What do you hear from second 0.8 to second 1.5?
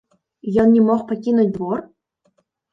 мог пакінуць